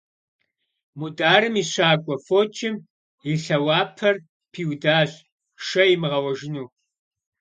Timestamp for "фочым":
2.25-2.75